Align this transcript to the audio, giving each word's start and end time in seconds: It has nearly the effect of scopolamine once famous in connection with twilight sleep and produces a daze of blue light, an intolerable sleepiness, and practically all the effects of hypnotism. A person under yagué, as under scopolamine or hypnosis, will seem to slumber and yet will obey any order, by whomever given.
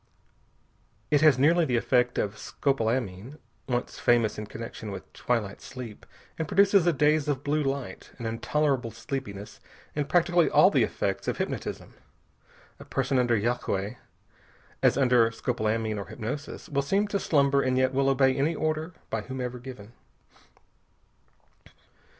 It 1.11 1.21
has 1.21 1.37
nearly 1.37 1.63
the 1.63 1.77
effect 1.77 2.17
of 2.17 2.33
scopolamine 2.33 3.37
once 3.69 3.99
famous 3.99 4.39
in 4.39 4.47
connection 4.47 4.89
with 4.89 5.13
twilight 5.13 5.61
sleep 5.61 6.07
and 6.39 6.47
produces 6.47 6.87
a 6.87 6.91
daze 6.91 7.27
of 7.27 7.43
blue 7.43 7.61
light, 7.61 8.09
an 8.17 8.25
intolerable 8.25 8.89
sleepiness, 8.89 9.59
and 9.95 10.09
practically 10.09 10.49
all 10.49 10.71
the 10.71 10.81
effects 10.81 11.27
of 11.27 11.37
hypnotism. 11.37 11.93
A 12.79 12.85
person 12.85 13.19
under 13.19 13.37
yagué, 13.37 13.97
as 14.81 14.97
under 14.97 15.29
scopolamine 15.29 15.99
or 15.99 16.07
hypnosis, 16.07 16.67
will 16.67 16.81
seem 16.81 17.07
to 17.09 17.19
slumber 17.19 17.61
and 17.61 17.77
yet 17.77 17.93
will 17.93 18.09
obey 18.09 18.35
any 18.35 18.55
order, 18.55 18.95
by 19.11 19.21
whomever 19.21 19.59
given. 19.59 19.93